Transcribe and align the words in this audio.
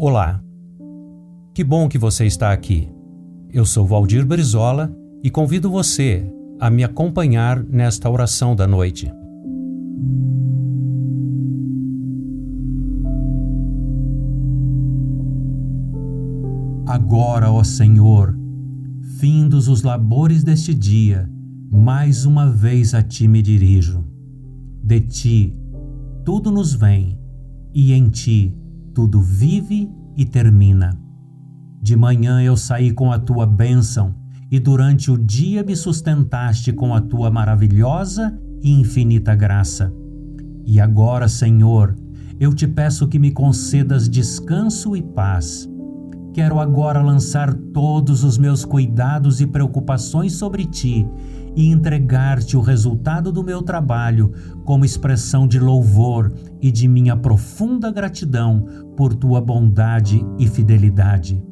Olá. 0.00 0.40
Que 1.52 1.64
bom 1.64 1.88
que 1.88 1.98
você 1.98 2.24
está 2.24 2.52
aqui. 2.52 2.88
Eu 3.52 3.64
sou 3.64 3.84
Valdir 3.84 4.24
Brizola 4.24 4.96
e 5.24 5.28
convido 5.28 5.68
você 5.68 6.24
a 6.60 6.70
me 6.70 6.84
acompanhar 6.84 7.60
nesta 7.64 8.08
oração 8.08 8.54
da 8.54 8.64
noite. 8.64 9.10
Agora, 16.86 17.50
ó 17.50 17.64
Senhor, 17.64 18.38
findos 19.18 19.66
os 19.66 19.82
labores 19.82 20.44
deste 20.44 20.72
dia, 20.72 21.28
mais 21.72 22.24
uma 22.24 22.48
vez 22.48 22.94
a 22.94 23.02
ti 23.02 23.26
me 23.26 23.42
dirijo. 23.42 24.04
De 24.80 25.00
ti 25.00 25.58
tudo 26.24 26.52
nos 26.52 26.72
vem, 26.72 27.18
e 27.74 27.92
em 27.92 28.08
ti 28.08 28.54
tudo 28.98 29.20
vive 29.20 29.88
e 30.16 30.24
termina. 30.24 30.90
De 31.80 31.94
manhã 31.94 32.42
eu 32.42 32.56
saí 32.56 32.90
com 32.90 33.12
a 33.12 33.18
tua 33.20 33.46
bênção, 33.46 34.12
e 34.50 34.58
durante 34.58 35.08
o 35.08 35.16
dia 35.16 35.62
me 35.62 35.76
sustentaste 35.76 36.72
com 36.72 36.92
a 36.92 37.00
tua 37.00 37.30
maravilhosa 37.30 38.36
e 38.60 38.72
infinita 38.72 39.36
graça. 39.36 39.94
E 40.66 40.80
agora, 40.80 41.28
Senhor, 41.28 41.94
eu 42.40 42.52
te 42.52 42.66
peço 42.66 43.06
que 43.06 43.20
me 43.20 43.30
concedas 43.30 44.08
descanso 44.08 44.96
e 44.96 45.02
paz 45.02 45.68
quero 46.38 46.60
agora 46.60 47.02
lançar 47.02 47.52
todos 47.52 48.22
os 48.22 48.38
meus 48.38 48.64
cuidados 48.64 49.40
e 49.40 49.46
preocupações 49.46 50.34
sobre 50.34 50.66
ti 50.66 51.04
e 51.58 51.72
entregar-te 51.72 52.56
o 52.56 52.60
resultado 52.60 53.32
do 53.32 53.42
meu 53.42 53.62
trabalho 53.62 54.32
como 54.64 54.84
expressão 54.84 55.44
de 55.44 55.58
louvor 55.58 56.32
e 56.62 56.70
de 56.70 56.86
minha 56.86 57.16
profunda 57.16 57.90
gratidão 57.90 58.64
por 58.96 59.12
tua 59.12 59.40
bondade 59.40 60.24
e 60.38 60.46
fidelidade. 60.46 61.42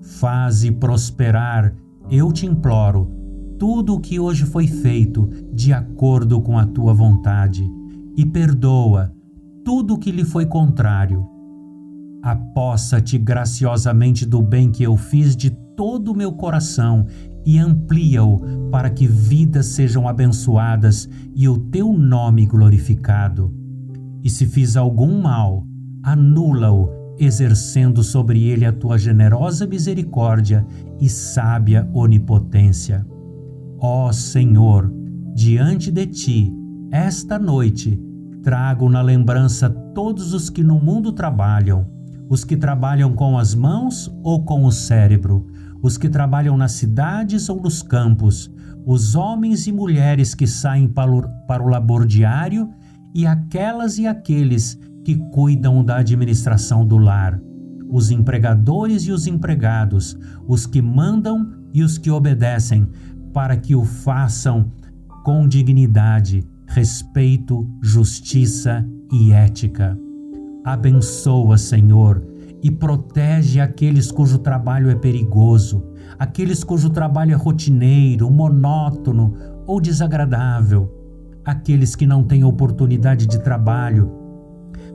Faze 0.00 0.70
prosperar, 0.70 1.74
eu 2.08 2.30
te 2.32 2.46
imploro, 2.46 3.10
tudo 3.58 3.96
o 3.96 4.00
que 4.00 4.20
hoje 4.20 4.44
foi 4.44 4.68
feito 4.68 5.28
de 5.52 5.72
acordo 5.72 6.40
com 6.40 6.56
a 6.56 6.64
tua 6.64 6.94
vontade 6.94 7.68
e 8.16 8.24
perdoa 8.24 9.12
tudo 9.64 9.94
o 9.94 9.98
que 9.98 10.12
lhe 10.12 10.24
foi 10.24 10.46
contrário 10.46 11.36
Apossa-te 12.22 13.16
graciosamente 13.16 14.26
do 14.26 14.42
bem 14.42 14.70
que 14.70 14.82
eu 14.82 14.96
fiz 14.96 15.36
de 15.36 15.50
todo 15.76 16.12
o 16.12 16.16
meu 16.16 16.32
coração 16.32 17.06
e 17.44 17.58
amplia-o 17.58 18.68
para 18.70 18.90
que 18.90 19.06
vidas 19.06 19.66
sejam 19.66 20.08
abençoadas 20.08 21.08
e 21.34 21.48
o 21.48 21.58
teu 21.58 21.92
nome 21.92 22.46
glorificado. 22.46 23.54
E 24.22 24.30
se 24.30 24.46
fiz 24.46 24.76
algum 24.76 25.20
mal, 25.20 25.66
anula-o, 26.02 26.90
exercendo 27.18 28.02
sobre 28.02 28.44
ele 28.44 28.64
a 28.64 28.72
tua 28.72 28.96
generosa 28.96 29.66
misericórdia 29.66 30.64
e 31.00 31.08
sábia 31.08 31.88
onipotência. 31.92 33.04
Ó 33.80 34.12
Senhor, 34.12 34.92
diante 35.34 35.90
de 35.90 36.06
ti, 36.06 36.52
esta 36.90 37.38
noite, 37.38 38.00
trago 38.42 38.88
na 38.88 39.02
lembrança 39.02 39.68
todos 39.68 40.32
os 40.32 40.48
que 40.48 40.62
no 40.62 40.78
mundo 40.80 41.12
trabalham 41.12 41.98
os 42.28 42.44
que 42.44 42.56
trabalham 42.56 43.12
com 43.14 43.38
as 43.38 43.54
mãos 43.54 44.12
ou 44.22 44.44
com 44.44 44.64
o 44.64 44.72
cérebro, 44.72 45.46
os 45.82 45.96
que 45.96 46.08
trabalham 46.08 46.56
nas 46.56 46.72
cidades 46.72 47.48
ou 47.48 47.60
nos 47.60 47.82
campos, 47.82 48.50
os 48.84 49.14
homens 49.14 49.66
e 49.66 49.72
mulheres 49.72 50.34
que 50.34 50.46
saem 50.46 50.88
para 50.88 51.62
o 51.62 51.68
labor 51.68 52.06
diário 52.06 52.70
e 53.14 53.26
aquelas 53.26 53.98
e 53.98 54.06
aqueles 54.06 54.78
que 55.04 55.16
cuidam 55.30 55.84
da 55.84 55.98
administração 55.98 56.86
do 56.86 56.98
lar, 56.98 57.40
os 57.88 58.10
empregadores 58.10 59.02
e 59.04 59.12
os 59.12 59.26
empregados, 59.26 60.16
os 60.46 60.66
que 60.66 60.82
mandam 60.82 61.50
e 61.72 61.82
os 61.82 61.96
que 61.96 62.10
obedecem, 62.10 62.88
para 63.32 63.56
que 63.56 63.74
o 63.74 63.84
façam 63.84 64.70
com 65.24 65.46
dignidade, 65.46 66.46
respeito, 66.66 67.68
justiça 67.82 68.86
e 69.12 69.32
ética. 69.32 69.98
Abençoa, 70.64 71.56
Senhor, 71.56 72.22
e 72.62 72.70
protege 72.70 73.60
aqueles 73.60 74.10
cujo 74.10 74.38
trabalho 74.38 74.90
é 74.90 74.94
perigoso, 74.94 75.84
aqueles 76.18 76.64
cujo 76.64 76.90
trabalho 76.90 77.32
é 77.32 77.36
rotineiro, 77.36 78.30
monótono 78.30 79.34
ou 79.66 79.80
desagradável, 79.80 80.92
aqueles 81.44 81.94
que 81.94 82.06
não 82.06 82.24
têm 82.24 82.44
oportunidade 82.44 83.26
de 83.26 83.38
trabalho, 83.42 84.12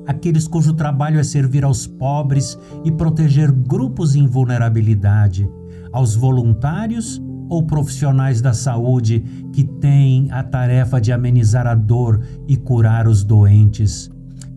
aqueles 0.06 0.48
cujo 0.48 0.74
trabalho 0.74 1.20
é 1.20 1.24
servir 1.24 1.64
aos 1.64 1.88
pobres 1.88 2.58
e 2.84 2.92
proteger 2.92 3.52
grupos 3.52 4.16
em 4.16 4.28
vulnerabilidade, 4.28 5.50
aos 5.92 6.16
voluntários 6.16 7.22
ou 7.50 7.64
profissionais 7.64 8.42
da 8.42 8.54
saúde 8.54 9.24
que 9.54 9.64
têm 9.64 10.28
a 10.32 10.44
tarefa 10.44 11.00
de 11.00 11.12
amenizar 11.12 11.68
a 11.68 11.76
dor 11.76 12.22
e 12.48 12.58
curar 12.58 13.08
os 13.08 13.24
doentes. 13.24 14.12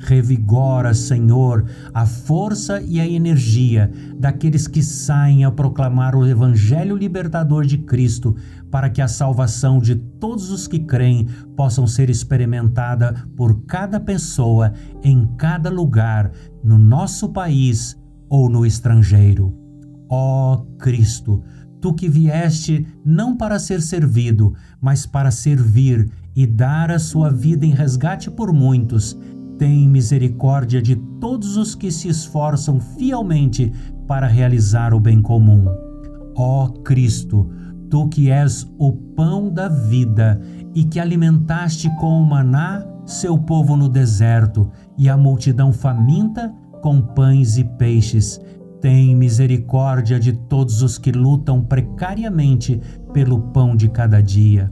Revigora, 0.06 0.94
Senhor, 0.94 1.65
a 1.93 2.06
força 2.06 2.81
e 2.81 3.00
a 3.00 3.06
energia 3.06 3.91
daqueles 4.17 4.69
que 4.69 4.81
saem 4.81 5.44
a 5.44 5.50
proclamar 5.50 6.15
o 6.15 6.25
Evangelho 6.25 6.97
libertador 6.97 7.67
de 7.67 7.78
Cristo, 7.78 8.37
para 8.71 8.89
que 8.89 9.03
a 9.03 9.09
salvação 9.09 9.81
de 9.81 9.97
todos 9.97 10.50
os 10.50 10.69
que 10.69 10.78
creem 10.78 11.27
possam 11.56 11.89
ser 11.89 12.09
experimentada 12.09 13.27
por 13.37 13.62
cada 13.67 13.99
pessoa 13.99 14.72
em 15.03 15.27
cada 15.37 15.71
lugar, 15.71 16.31
no 16.62 16.78
nosso 16.78 17.31
país 17.31 18.00
ou 18.28 18.49
no 18.49 18.65
estrangeiro. 18.65 19.53
Ó 20.09 20.55
oh, 20.55 20.77
Cristo, 20.78 21.43
tu 21.81 21.93
que 21.93 22.09
vieste 22.09 22.87
não 23.05 23.37
para 23.37 23.59
ser 23.59 23.83
servido, 23.83 24.55
mas 24.81 25.05
para 25.05 25.33
servir 25.33 26.09
e 26.37 26.47
dar 26.47 26.91
a 26.91 26.99
sua 26.99 27.31
vida 27.31 27.65
em 27.65 27.71
resgate 27.71 28.31
por 28.31 28.53
muitos, 28.53 29.19
tem 29.59 29.89
misericórdia 29.89 30.81
de 30.81 30.97
todos 31.21 31.56
os 31.56 31.75
que 31.75 31.91
se 31.91 32.09
esforçam 32.09 32.81
fielmente 32.81 33.72
para 34.06 34.27
realizar 34.27 34.94
o 34.94 35.00
bem 35.00 35.21
comum. 35.21 35.67
Ó 36.37 36.69
Cristo, 36.84 37.50
tu 37.91 38.09
que 38.09 38.31
és 38.31 38.67
o 38.78 38.93
pão 38.93 39.50
da 39.50 39.69
vida 39.69 40.41
e 40.75 40.84
que 40.84 41.00
alimentaste 41.00 41.89
com 41.97 42.21
o 42.21 42.27
maná 42.27 42.87
seu 43.06 43.39
povo 43.39 43.77
no 43.77 43.89
deserto 43.89 44.71
e 44.99 45.09
a 45.09 45.17
multidão 45.17 45.73
faminta 45.73 46.53
com 46.83 47.00
pães 47.00 47.56
e 47.56 47.65
peixes, 47.65 48.41
tem 48.81 49.17
misericórdia 49.17 50.21
de 50.21 50.33
todos 50.33 50.83
os 50.83 50.99
que 50.99 51.11
lutam 51.11 51.62
precariamente 51.62 52.81
pelo 53.12 53.41
pão 53.53 53.75
de 53.75 53.88
cada 53.88 54.21
dia. 54.21 54.71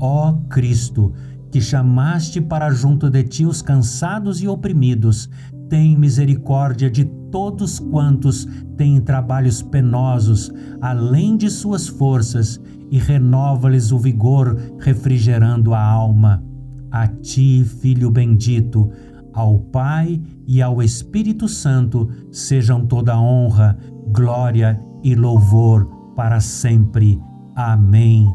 Ó 0.00 0.32
Cristo, 0.48 1.12
que 1.54 1.60
chamaste 1.60 2.40
para 2.40 2.68
junto 2.72 3.08
de 3.08 3.22
ti 3.22 3.46
os 3.46 3.62
cansados 3.62 4.42
e 4.42 4.48
oprimidos, 4.48 5.30
tem 5.68 5.96
misericórdia 5.96 6.90
de 6.90 7.04
todos 7.30 7.78
quantos 7.78 8.44
têm 8.76 9.00
trabalhos 9.00 9.62
penosos, 9.62 10.52
além 10.80 11.36
de 11.36 11.48
suas 11.48 11.86
forças, 11.86 12.60
e 12.90 12.98
renova-lhes 12.98 13.92
o 13.92 13.98
vigor, 14.00 14.56
refrigerando 14.80 15.72
a 15.72 15.80
alma. 15.80 16.42
A 16.90 17.06
ti, 17.06 17.64
Filho 17.64 18.10
bendito, 18.10 18.90
ao 19.32 19.60
Pai 19.60 20.20
e 20.48 20.60
ao 20.60 20.82
Espírito 20.82 21.46
Santo 21.46 22.10
sejam 22.32 22.84
toda 22.84 23.16
honra, 23.16 23.78
glória 24.12 24.82
e 25.04 25.14
louvor 25.14 25.86
para 26.16 26.40
sempre. 26.40 27.22
Amém. 27.54 28.28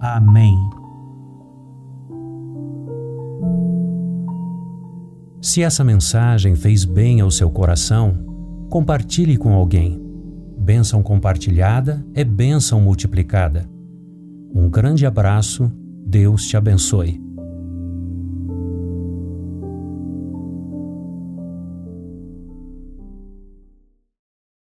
Amém. 0.00 0.75
Se 5.40 5.62
essa 5.62 5.84
mensagem 5.84 6.54
fez 6.54 6.84
bem 6.84 7.20
ao 7.20 7.30
seu 7.30 7.50
coração, 7.50 8.18
compartilhe 8.70 9.36
com 9.36 9.52
alguém. 9.52 10.00
Bênção 10.58 11.02
compartilhada 11.02 12.04
é 12.14 12.24
bênção 12.24 12.80
multiplicada. 12.80 13.68
Um 14.54 14.68
grande 14.68 15.06
abraço, 15.06 15.70
Deus 16.04 16.46
te 16.46 16.56
abençoe. 16.56 17.25